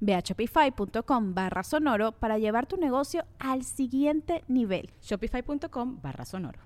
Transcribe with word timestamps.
Ve 0.00 0.14
a 0.14 0.20
shopify.com 0.20 1.34
barra 1.34 1.62
sonoro 1.62 2.12
para 2.12 2.38
llevar 2.38 2.66
tu 2.66 2.76
negocio 2.76 3.24
al 3.38 3.64
siguiente 3.64 4.44
nivel. 4.48 4.90
Shopify.com 5.02 6.00
barra 6.00 6.24
sonoro. 6.24 6.60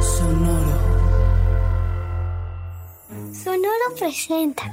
Sonoro. 0.00 0.92
Sonoro 3.32 3.94
presenta 3.98 4.64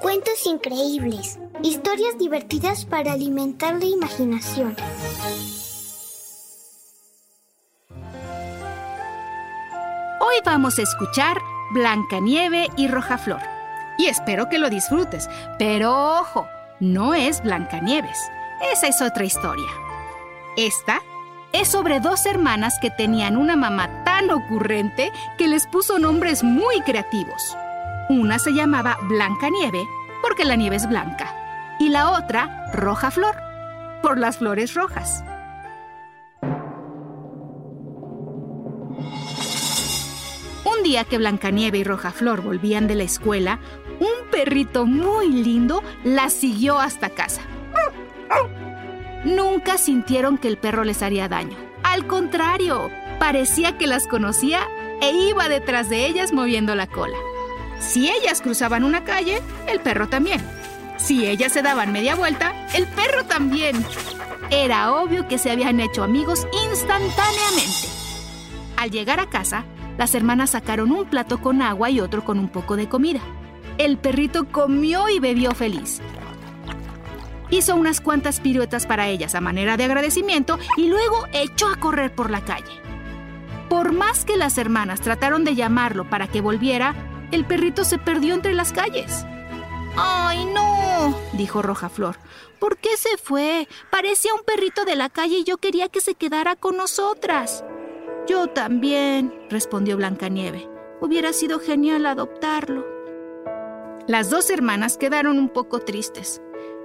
cuentos 0.00 0.46
increíbles, 0.46 1.38
historias 1.62 2.18
divertidas 2.18 2.84
para 2.84 3.12
alimentar 3.12 3.74
la 3.78 3.84
imaginación. 3.84 4.76
Hoy 10.20 10.36
vamos 10.44 10.78
a 10.78 10.82
escuchar 10.82 11.38
Blancanieve 11.72 12.68
y 12.76 12.88
Rojaflor 12.88 13.57
y 13.98 14.06
espero 14.06 14.48
que 14.48 14.58
lo 14.58 14.70
disfrutes. 14.70 15.28
Pero 15.58 16.20
ojo, 16.20 16.46
no 16.80 17.14
es 17.14 17.42
Blancanieves. 17.42 18.18
Esa 18.72 18.86
es 18.86 19.02
otra 19.02 19.24
historia. 19.24 19.68
Esta 20.56 21.00
es 21.52 21.68
sobre 21.68 22.00
dos 22.00 22.24
hermanas 22.26 22.78
que 22.80 22.90
tenían 22.90 23.36
una 23.36 23.56
mamá 23.56 24.04
tan 24.04 24.30
ocurrente 24.30 25.12
que 25.36 25.48
les 25.48 25.66
puso 25.66 25.98
nombres 25.98 26.42
muy 26.42 26.80
creativos. 26.82 27.56
Una 28.08 28.38
se 28.38 28.52
llamaba 28.52 28.96
Blancanieve 29.02 29.86
porque 30.22 30.44
la 30.44 30.56
nieve 30.56 30.76
es 30.76 30.88
blanca 30.88 31.34
y 31.78 31.90
la 31.90 32.10
otra 32.10 32.70
Roja 32.72 33.10
Flor 33.10 33.36
por 34.02 34.18
las 34.18 34.38
flores 34.38 34.74
rojas. 34.74 35.24
Un 40.64 40.82
día 40.82 41.04
que 41.04 41.18
Blancanieve 41.18 41.78
y 41.78 41.84
Roja 41.84 42.10
Flor 42.10 42.42
volvían 42.42 42.86
de 42.86 42.94
la 42.94 43.04
escuela, 43.04 43.58
perrito 44.38 44.86
muy 44.86 45.26
lindo 45.26 45.82
las 46.04 46.32
siguió 46.32 46.78
hasta 46.78 47.10
casa. 47.10 47.40
Nunca 49.24 49.78
sintieron 49.78 50.38
que 50.38 50.46
el 50.46 50.58
perro 50.58 50.84
les 50.84 51.02
haría 51.02 51.28
daño. 51.28 51.56
Al 51.82 52.06
contrario, 52.06 52.88
parecía 53.18 53.76
que 53.76 53.88
las 53.88 54.06
conocía 54.06 54.60
e 55.02 55.10
iba 55.10 55.48
detrás 55.48 55.88
de 55.88 56.06
ellas 56.06 56.32
moviendo 56.32 56.76
la 56.76 56.86
cola. 56.86 57.16
Si 57.80 58.08
ellas 58.08 58.40
cruzaban 58.40 58.84
una 58.84 59.02
calle, 59.02 59.42
el 59.66 59.80
perro 59.80 60.08
también. 60.08 60.40
Si 60.98 61.26
ellas 61.26 61.52
se 61.52 61.62
daban 61.62 61.90
media 61.90 62.14
vuelta, 62.14 62.54
el 62.74 62.86
perro 62.86 63.24
también. 63.24 63.84
Era 64.50 64.94
obvio 64.94 65.26
que 65.26 65.38
se 65.38 65.50
habían 65.50 65.80
hecho 65.80 66.04
amigos 66.04 66.46
instantáneamente. 66.70 67.88
Al 68.76 68.92
llegar 68.92 69.18
a 69.18 69.28
casa, 69.28 69.64
las 69.96 70.14
hermanas 70.14 70.50
sacaron 70.50 70.92
un 70.92 71.06
plato 71.06 71.42
con 71.42 71.60
agua 71.60 71.90
y 71.90 71.98
otro 71.98 72.24
con 72.24 72.38
un 72.38 72.48
poco 72.48 72.76
de 72.76 72.88
comida. 72.88 73.20
El 73.78 73.96
perrito 73.96 74.48
comió 74.50 75.08
y 75.08 75.20
bebió 75.20 75.52
feliz. 75.52 76.00
Hizo 77.50 77.76
unas 77.76 78.00
cuantas 78.00 78.40
piruetas 78.40 78.86
para 78.86 79.08
ellas 79.08 79.36
a 79.36 79.40
manera 79.40 79.76
de 79.76 79.84
agradecimiento 79.84 80.58
y 80.76 80.88
luego 80.88 81.26
echó 81.32 81.68
a 81.68 81.76
correr 81.76 82.12
por 82.12 82.30
la 82.30 82.44
calle. 82.44 82.82
Por 83.70 83.92
más 83.92 84.24
que 84.24 84.36
las 84.36 84.58
hermanas 84.58 85.00
trataron 85.00 85.44
de 85.44 85.54
llamarlo 85.54 86.10
para 86.10 86.26
que 86.26 86.40
volviera, 86.40 86.94
el 87.30 87.44
perrito 87.44 87.84
se 87.84 87.98
perdió 87.98 88.34
entre 88.34 88.52
las 88.52 88.72
calles. 88.72 89.24
¡Ay, 89.96 90.44
no! 90.46 91.16
dijo 91.34 91.62
Roja 91.62 91.88
Flor. 91.88 92.16
¿Por 92.58 92.78
qué 92.78 92.96
se 92.96 93.16
fue? 93.16 93.68
Parecía 93.90 94.34
un 94.34 94.42
perrito 94.44 94.84
de 94.84 94.96
la 94.96 95.08
calle 95.08 95.38
y 95.38 95.44
yo 95.44 95.58
quería 95.58 95.88
que 95.88 96.00
se 96.00 96.14
quedara 96.14 96.56
con 96.56 96.76
nosotras. 96.76 97.64
Yo 98.26 98.48
también, 98.48 99.32
respondió 99.48 99.96
Blancanieve. 99.96 100.68
Hubiera 101.00 101.32
sido 101.32 101.60
genial 101.60 102.06
adoptarlo. 102.06 102.97
Las 104.08 104.30
dos 104.30 104.48
hermanas 104.48 104.96
quedaron 104.96 105.38
un 105.38 105.50
poco 105.50 105.80
tristes, 105.80 106.40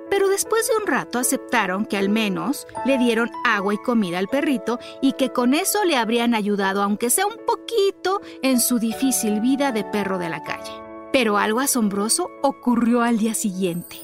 pero 0.09 0.27
después 0.27 0.67
de 0.67 0.75
un 0.75 0.85
rato 0.85 1.19
aceptaron 1.19 1.85
que 1.85 1.95
al 1.95 2.09
menos 2.09 2.67
le 2.85 2.97
dieron 2.97 3.31
agua 3.45 3.73
y 3.73 3.77
comida 3.77 4.19
al 4.19 4.27
perrito 4.27 4.77
y 5.01 5.13
que 5.13 5.29
con 5.29 5.53
eso 5.53 5.85
le 5.85 5.95
habrían 5.95 6.35
ayudado, 6.35 6.83
aunque 6.83 7.09
sea 7.09 7.25
un 7.25 7.37
poquito, 7.47 8.19
en 8.41 8.59
su 8.59 8.77
difícil 8.77 9.39
vida 9.39 9.71
de 9.71 9.85
perro 9.85 10.17
de 10.17 10.27
la 10.27 10.43
calle. 10.43 10.73
Pero 11.13 11.37
algo 11.37 11.61
asombroso 11.61 12.29
ocurrió 12.41 13.03
al 13.03 13.17
día 13.17 13.35
siguiente. 13.35 13.95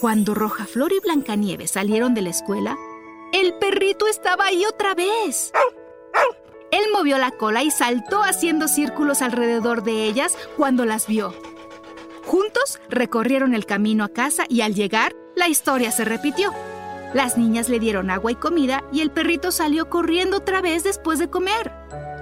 Cuando 0.00 0.32
Roja 0.32 0.64
Flor 0.64 0.92
y 0.92 1.00
Blancanieves 1.00 1.72
salieron 1.72 2.14
de 2.14 2.22
la 2.22 2.30
escuela, 2.30 2.78
el 3.32 3.54
perrito 3.54 4.06
estaba 4.06 4.46
ahí 4.46 4.64
otra 4.64 4.94
vez. 4.94 5.52
Él 6.70 6.84
movió 6.92 7.18
la 7.18 7.32
cola 7.32 7.64
y 7.64 7.72
saltó 7.72 8.22
haciendo 8.22 8.68
círculos 8.68 9.22
alrededor 9.22 9.82
de 9.82 10.04
ellas 10.04 10.38
cuando 10.56 10.84
las 10.84 11.08
vio. 11.08 11.34
Juntos 12.34 12.80
recorrieron 12.90 13.54
el 13.54 13.64
camino 13.64 14.02
a 14.02 14.08
casa 14.08 14.44
y 14.48 14.62
al 14.62 14.74
llegar, 14.74 15.14
la 15.36 15.46
historia 15.46 15.92
se 15.92 16.04
repitió. 16.04 16.50
Las 17.12 17.38
niñas 17.38 17.68
le 17.68 17.78
dieron 17.78 18.10
agua 18.10 18.32
y 18.32 18.34
comida 18.34 18.82
y 18.92 19.02
el 19.02 19.12
perrito 19.12 19.52
salió 19.52 19.88
corriendo 19.88 20.38
otra 20.38 20.60
vez 20.60 20.82
después 20.82 21.20
de 21.20 21.30
comer. 21.30 21.70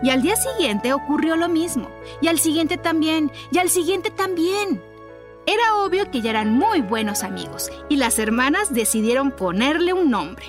Y 0.02 0.10
al 0.10 0.20
día 0.20 0.36
siguiente 0.36 0.92
ocurrió 0.92 1.36
lo 1.36 1.48
mismo. 1.48 1.88
Y 2.20 2.28
al 2.28 2.38
siguiente 2.38 2.76
también. 2.76 3.32
Y 3.52 3.56
al 3.56 3.70
siguiente 3.70 4.10
también. 4.10 4.82
Era 5.46 5.76
obvio 5.76 6.10
que 6.10 6.20
ya 6.20 6.28
eran 6.28 6.52
muy 6.52 6.82
buenos 6.82 7.22
amigos 7.22 7.70
y 7.88 7.96
las 7.96 8.18
hermanas 8.18 8.74
decidieron 8.74 9.30
ponerle 9.30 9.94
un 9.94 10.10
nombre. 10.10 10.44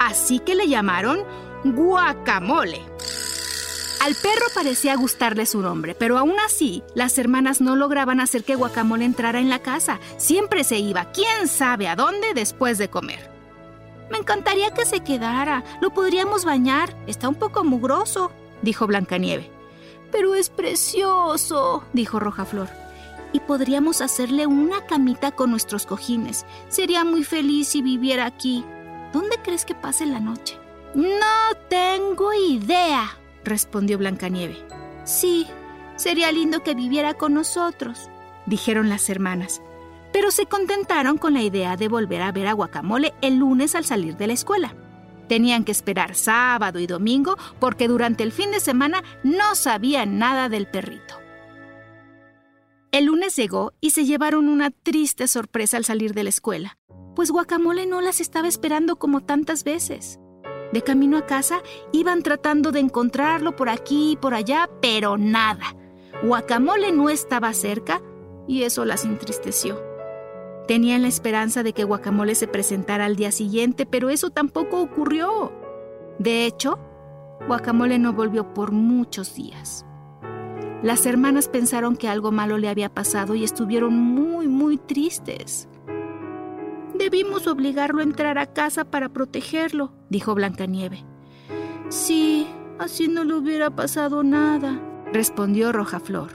Así 0.00 0.40
que 0.40 0.56
le 0.56 0.66
llamaron 0.66 1.22
Guacamole. 1.62 2.82
Al 4.00 4.14
perro 4.14 4.46
parecía 4.54 4.96
gustarle 4.96 5.44
su 5.44 5.60
nombre, 5.60 5.94
pero 5.94 6.18
aún 6.18 6.38
así, 6.44 6.82
las 6.94 7.18
hermanas 7.18 7.60
no 7.60 7.74
lograban 7.74 8.20
hacer 8.20 8.44
que 8.44 8.54
Guacamole 8.54 9.04
entrara 9.04 9.40
en 9.40 9.50
la 9.50 9.58
casa. 9.58 9.98
Siempre 10.18 10.62
se 10.62 10.78
iba, 10.78 11.10
quién 11.12 11.48
sabe 11.48 11.88
a 11.88 11.96
dónde, 11.96 12.32
después 12.32 12.78
de 12.78 12.88
comer. 12.88 13.28
Me 14.10 14.18
encantaría 14.18 14.72
que 14.72 14.86
se 14.86 15.00
quedara. 15.00 15.64
Lo 15.80 15.90
podríamos 15.90 16.44
bañar. 16.44 16.96
Está 17.06 17.28
un 17.28 17.34
poco 17.34 17.64
mugroso, 17.64 18.30
dijo 18.62 18.86
Blancanieve. 18.86 19.50
Pero 20.10 20.34
es 20.34 20.48
precioso, 20.48 21.84
dijo 21.92 22.18
Rojaflor. 22.18 22.68
Y 23.32 23.40
podríamos 23.40 24.00
hacerle 24.00 24.46
una 24.46 24.86
camita 24.86 25.32
con 25.32 25.50
nuestros 25.50 25.84
cojines. 25.84 26.46
Sería 26.68 27.04
muy 27.04 27.24
feliz 27.24 27.68
si 27.68 27.82
viviera 27.82 28.24
aquí. 28.24 28.64
¿Dónde 29.12 29.36
crees 29.42 29.64
que 29.64 29.74
pase 29.74 30.06
la 30.06 30.20
noche? 30.20 30.56
No 30.94 31.54
tengo 31.68 32.32
idea, 32.32 33.18
respondió 33.48 33.98
Blancanieve. 33.98 34.56
Sí, 35.04 35.46
sería 35.96 36.30
lindo 36.32 36.62
que 36.62 36.74
viviera 36.74 37.14
con 37.14 37.34
nosotros, 37.34 38.10
dijeron 38.46 38.88
las 38.88 39.08
hermanas, 39.10 39.62
pero 40.12 40.30
se 40.30 40.46
contentaron 40.46 41.18
con 41.18 41.34
la 41.34 41.42
idea 41.42 41.76
de 41.76 41.88
volver 41.88 42.22
a 42.22 42.32
ver 42.32 42.46
a 42.46 42.52
Guacamole 42.52 43.14
el 43.20 43.36
lunes 43.36 43.74
al 43.74 43.84
salir 43.84 44.16
de 44.16 44.26
la 44.26 44.32
escuela. 44.32 44.74
Tenían 45.28 45.64
que 45.64 45.72
esperar 45.72 46.14
sábado 46.14 46.78
y 46.78 46.86
domingo 46.86 47.36
porque 47.60 47.88
durante 47.88 48.24
el 48.24 48.32
fin 48.32 48.50
de 48.50 48.60
semana 48.60 49.02
no 49.22 49.54
sabían 49.54 50.18
nada 50.18 50.48
del 50.48 50.66
perrito. 50.66 51.18
El 52.90 53.04
lunes 53.04 53.36
llegó 53.36 53.74
y 53.82 53.90
se 53.90 54.06
llevaron 54.06 54.48
una 54.48 54.70
triste 54.70 55.28
sorpresa 55.28 55.76
al 55.76 55.84
salir 55.84 56.14
de 56.14 56.22
la 56.22 56.30
escuela, 56.30 56.78
pues 57.14 57.30
Guacamole 57.30 57.84
no 57.86 58.00
las 58.00 58.20
estaba 58.20 58.48
esperando 58.48 58.96
como 58.96 59.20
tantas 59.20 59.62
veces. 59.62 60.18
De 60.72 60.82
camino 60.82 61.16
a 61.16 61.26
casa 61.26 61.62
iban 61.92 62.22
tratando 62.22 62.72
de 62.72 62.80
encontrarlo 62.80 63.56
por 63.56 63.68
aquí 63.68 64.12
y 64.12 64.16
por 64.16 64.34
allá, 64.34 64.68
pero 64.80 65.16
nada. 65.16 65.74
Guacamole 66.22 66.92
no 66.92 67.08
estaba 67.08 67.52
cerca 67.54 68.02
y 68.46 68.62
eso 68.62 68.84
las 68.84 69.04
entristeció. 69.04 69.80
Tenían 70.66 71.02
la 71.02 71.08
esperanza 71.08 71.62
de 71.62 71.72
que 71.72 71.84
Guacamole 71.84 72.34
se 72.34 72.46
presentara 72.46 73.06
al 73.06 73.16
día 73.16 73.32
siguiente, 73.32 73.86
pero 73.86 74.10
eso 74.10 74.30
tampoco 74.30 74.82
ocurrió. 74.82 75.52
De 76.18 76.44
hecho, 76.44 76.78
Guacamole 77.46 77.98
no 77.98 78.12
volvió 78.12 78.52
por 78.52 78.72
muchos 78.72 79.34
días. 79.34 79.86
Las 80.82 81.06
hermanas 81.06 81.48
pensaron 81.48 81.96
que 81.96 82.08
algo 82.08 82.30
malo 82.32 82.58
le 82.58 82.68
había 82.68 82.92
pasado 82.92 83.34
y 83.34 83.44
estuvieron 83.44 83.94
muy, 83.94 84.46
muy 84.46 84.76
tristes. 84.76 85.68
Debimos 86.98 87.46
obligarlo 87.46 88.00
a 88.00 88.02
entrar 88.02 88.38
a 88.38 88.52
casa 88.52 88.84
para 88.84 89.08
protegerlo, 89.08 89.92
dijo 90.10 90.34
Blancanieve. 90.34 91.04
Sí, 91.90 92.48
así 92.78 93.06
no 93.06 93.22
le 93.22 93.34
hubiera 93.34 93.70
pasado 93.70 94.24
nada, 94.24 94.80
respondió 95.12 95.72
Rojaflor. 95.72 96.32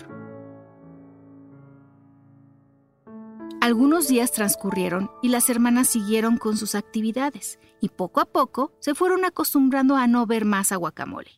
Algunos 3.59 4.07
días 4.07 4.31
transcurrieron 4.31 5.11
y 5.21 5.29
las 5.29 5.49
hermanas 5.49 5.89
siguieron 5.89 6.37
con 6.37 6.57
sus 6.57 6.75
actividades 6.75 7.59
y 7.81 7.89
poco 7.89 8.21
a 8.21 8.25
poco 8.25 8.73
se 8.79 8.95
fueron 8.95 9.25
acostumbrando 9.25 9.95
a 9.97 10.07
no 10.07 10.25
ver 10.25 10.45
más 10.45 10.71
a 10.71 10.77
guacamole. 10.77 11.31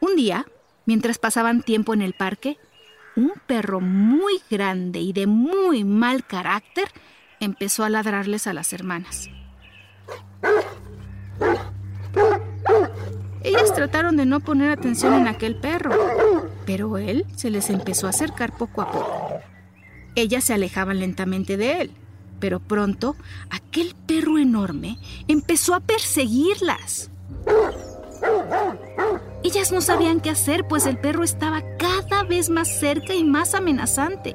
Un 0.00 0.16
día, 0.16 0.46
mientras 0.86 1.18
pasaban 1.18 1.62
tiempo 1.62 1.92
en 1.92 2.02
el 2.02 2.12
parque, 2.14 2.56
un 3.16 3.32
perro 3.46 3.80
muy 3.80 4.40
grande 4.50 5.00
y 5.00 5.12
de 5.12 5.26
muy 5.26 5.84
mal 5.84 6.24
carácter 6.24 6.88
empezó 7.44 7.84
a 7.84 7.90
ladrarles 7.90 8.46
a 8.46 8.52
las 8.52 8.72
hermanas. 8.72 9.28
Ellas 13.42 13.74
trataron 13.74 14.16
de 14.16 14.24
no 14.24 14.40
poner 14.40 14.70
atención 14.70 15.14
en 15.14 15.26
aquel 15.26 15.56
perro, 15.56 15.92
pero 16.64 16.96
él 16.98 17.26
se 17.36 17.50
les 17.50 17.68
empezó 17.70 18.06
a 18.06 18.10
acercar 18.10 18.56
poco 18.56 18.82
a 18.82 18.92
poco. 18.92 19.40
Ellas 20.14 20.44
se 20.44 20.54
alejaban 20.54 21.00
lentamente 21.00 21.56
de 21.56 21.80
él, 21.80 21.92
pero 22.38 22.60
pronto 22.60 23.16
aquel 23.50 23.96
perro 24.06 24.38
enorme 24.38 24.98
empezó 25.26 25.74
a 25.74 25.80
perseguirlas. 25.80 27.10
Ellas 29.42 29.72
no 29.72 29.80
sabían 29.80 30.20
qué 30.20 30.30
hacer, 30.30 30.68
pues 30.68 30.86
el 30.86 30.98
perro 30.98 31.24
estaba 31.24 31.62
vez 32.24 32.50
más 32.50 32.68
cerca 32.68 33.14
y 33.14 33.24
más 33.24 33.54
amenazante. 33.54 34.34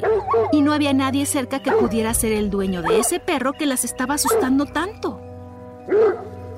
Y 0.52 0.62
no 0.62 0.74
había 0.74 0.94
nadie 0.94 1.26
cerca 1.26 1.62
que 1.62 1.72
pudiera 1.72 2.14
ser 2.14 2.32
el 2.32 2.50
dueño 2.50 2.82
de 2.82 3.00
ese 3.00 3.20
perro 3.20 3.54
que 3.54 3.66
las 3.66 3.84
estaba 3.84 4.16
asustando 4.16 4.66
tanto. 4.66 5.22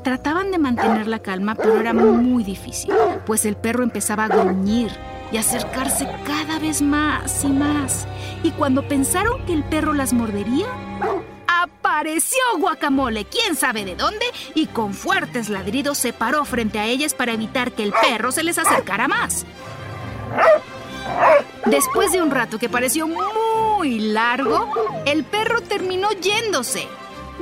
Trataban 0.04 0.52
de 0.52 0.58
mantener 0.58 1.08
la 1.08 1.20
calma, 1.20 1.56
pero 1.56 1.80
era 1.80 1.94
muy 1.94 2.44
difícil, 2.44 2.94
pues 3.26 3.46
el 3.46 3.56
perro 3.56 3.84
empezaba 3.84 4.26
a 4.26 4.28
gruñir 4.30 4.92
y 5.32 5.38
acercarse 5.38 6.08
cada 6.26 6.58
vez 6.60 6.82
más 6.82 7.44
y 7.44 7.50
más. 7.50 8.08
Y 8.44 8.52
cuando 8.52 8.88
pensaron 8.88 9.46
que 9.46 9.54
el 9.54 9.64
perro 9.64 9.94
las 9.94 10.14
mordería, 10.14 10.68
apareció 11.48 12.40
Guacamole, 12.58 13.26
quién 13.26 13.56
sabe 13.56 13.84
de 13.84 13.96
dónde, 13.96 14.26
y 14.56 14.68
con 14.68 14.94
fuertes 14.94 15.50
ladridos 15.50 15.98
se 15.98 16.14
paró 16.14 16.46
frente 16.46 16.80
a 16.80 16.86
ellas 16.86 17.14
para 17.14 17.34
evitar 17.34 17.74
que 17.74 17.84
el 17.84 17.92
perro 17.92 18.32
se 18.32 18.44
les 18.44 18.58
acercara 18.58 19.08
más. 19.08 19.46
Después 21.66 22.12
de 22.12 22.22
un 22.22 22.32
rato 22.32 22.58
que 22.58 22.70
pareció 22.70 23.08
muy 23.08 24.00
largo, 24.00 24.72
el 25.06 25.24
perro 25.24 25.62
terminó 25.62 26.12
yéndose. 26.12 26.88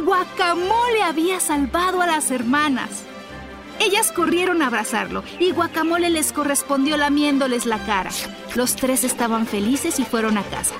Guacamole 0.04 1.02
había 1.04 1.40
salvado 1.40 2.02
a 2.02 2.08
las 2.08 2.30
hermanas. 2.32 3.04
Ellas 3.80 4.12
corrieron 4.12 4.62
a 4.62 4.68
abrazarlo 4.68 5.24
y 5.40 5.52
Guacamole 5.52 6.10
les 6.10 6.32
correspondió 6.32 6.98
lamiéndoles 6.98 7.66
la 7.66 7.80
cara. 7.86 8.10
Los 8.56 8.76
tres 8.76 9.04
estaban 9.04 9.46
felices 9.46 10.00
y 10.00 10.04
fueron 10.04 10.38
a 10.38 10.44
casa. 10.44 10.76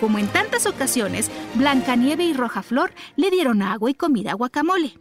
Como 0.00 0.18
en 0.18 0.26
tantas 0.26 0.66
ocasiones, 0.66 1.30
Blancanieve 1.54 2.24
y 2.24 2.32
Rojaflor 2.32 2.92
le 3.16 3.30
dieron 3.30 3.62
agua 3.62 3.90
y 3.90 3.94
comida 3.94 4.32
a 4.32 4.34
Guacamole. 4.34 4.98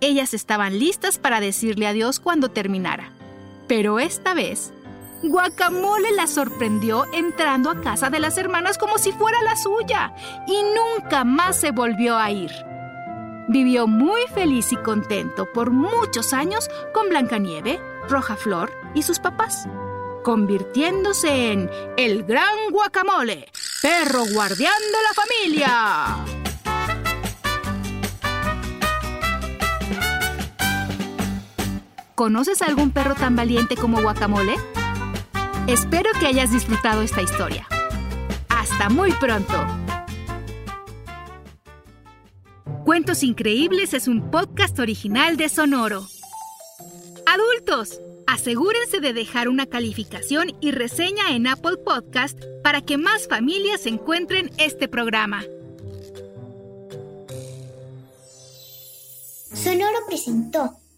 Ellas 0.00 0.34
estaban 0.34 0.78
listas 0.78 1.18
para 1.18 1.40
decirle 1.40 1.86
adiós 1.86 2.20
cuando 2.20 2.50
terminara. 2.50 3.12
Pero 3.68 3.98
esta 3.98 4.34
vez, 4.34 4.72
Guacamole 5.26 6.12
la 6.12 6.26
sorprendió 6.26 7.06
entrando 7.14 7.70
a 7.70 7.80
casa 7.80 8.10
de 8.10 8.18
las 8.18 8.36
hermanas 8.36 8.76
como 8.76 8.98
si 8.98 9.10
fuera 9.10 9.40
la 9.42 9.56
suya 9.56 10.14
y 10.46 10.62
nunca 10.62 11.24
más 11.24 11.58
se 11.58 11.70
volvió 11.70 12.18
a 12.18 12.30
ir. 12.30 12.50
Vivió 13.48 13.86
muy 13.86 14.20
feliz 14.34 14.70
y 14.72 14.76
contento 14.76 15.50
por 15.50 15.70
muchos 15.70 16.34
años 16.34 16.68
con 16.92 17.08
Blancanieve, 17.08 17.80
Rojaflor 18.06 18.70
y 18.92 19.02
sus 19.02 19.18
papás, 19.18 19.66
convirtiéndose 20.24 21.52
en 21.52 21.70
el 21.96 22.24
gran 22.24 22.70
guacamole, 22.70 23.48
perro 23.80 24.24
guardián 24.30 24.74
de 24.92 25.02
la 25.02 25.14
familia. 25.14 26.16
¿Conoces 32.14 32.60
algún 32.60 32.90
perro 32.90 33.14
tan 33.14 33.34
valiente 33.34 33.74
como 33.74 34.02
Guacamole? 34.02 34.73
Espero 35.66 36.10
que 36.20 36.26
hayas 36.26 36.52
disfrutado 36.52 37.00
esta 37.00 37.22
historia. 37.22 37.66
Hasta 38.50 38.90
muy 38.90 39.12
pronto. 39.12 39.54
Cuentos 42.84 43.22
Increíbles 43.22 43.94
es 43.94 44.06
un 44.06 44.30
podcast 44.30 44.78
original 44.78 45.38
de 45.38 45.48
Sonoro. 45.48 46.06
Adultos, 47.24 47.98
asegúrense 48.26 49.00
de 49.00 49.14
dejar 49.14 49.48
una 49.48 49.64
calificación 49.64 50.54
y 50.60 50.70
reseña 50.70 51.30
en 51.30 51.46
Apple 51.46 51.78
Podcast 51.78 52.38
para 52.62 52.82
que 52.82 52.98
más 52.98 53.26
familias 53.26 53.86
encuentren 53.86 54.50
este 54.58 54.86
programa. 54.86 55.44
Sonoro 59.54 59.98
presentó 60.06 60.76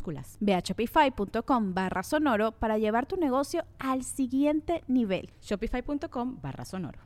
minúsculas. 0.00 0.36
Ve 0.40 0.54
a 0.54 0.60
shopify.com 0.60 1.74
barra 1.74 2.02
sonoro 2.02 2.52
para 2.52 2.78
llevar 2.78 3.06
tu 3.06 3.16
negocio 3.16 3.64
al 3.78 4.02
siguiente 4.04 4.82
nivel. 4.88 5.30
Shopify.com 5.40 6.38
barra 6.40 6.64
sonoro. 6.64 7.00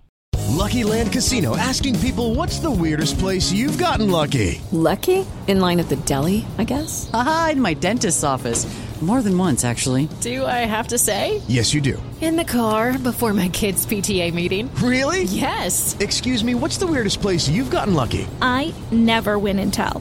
Lucky 0.56 0.84
Land 0.84 1.12
Casino 1.12 1.56
asking 1.56 1.98
people 1.98 2.34
what's 2.34 2.60
the 2.60 2.70
weirdest 2.70 3.18
place 3.18 3.52
you've 3.52 3.76
gotten 3.76 4.10
lucky? 4.10 4.60
Lucky? 4.70 5.26
In 5.46 5.60
line 5.60 5.80
at 5.80 5.88
the 5.88 5.96
deli, 6.06 6.44
I 6.58 6.64
guess? 6.64 7.10
Aha, 7.12 7.50
in 7.52 7.60
my 7.60 7.74
dentist's 7.74 8.24
office. 8.24 8.66
More 9.02 9.20
than 9.20 9.36
once, 9.36 9.64
actually. 9.66 10.08
Do 10.22 10.46
I 10.46 10.64
have 10.64 10.88
to 10.88 10.98
say? 10.98 11.42
Yes, 11.46 11.74
you 11.74 11.82
do. 11.82 12.00
In 12.22 12.36
the 12.36 12.44
car 12.44 12.96
before 12.96 13.34
my 13.34 13.48
kids' 13.50 13.84
PTA 13.84 14.32
meeting. 14.32 14.74
Really? 14.76 15.24
Yes. 15.24 15.94
Excuse 16.00 16.42
me, 16.42 16.54
what's 16.54 16.78
the 16.78 16.86
weirdest 16.86 17.20
place 17.20 17.46
you've 17.46 17.70
gotten 17.70 17.92
lucky? 17.92 18.26
I 18.40 18.72
never 18.90 19.38
win 19.38 19.58
and 19.58 19.74
tell. 19.74 20.00